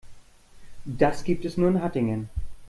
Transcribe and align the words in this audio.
Das 0.83 1.23
gibt 1.23 1.45
es 1.45 1.57
nur 1.57 1.69
in 1.69 1.83
Hattingen 1.83 2.29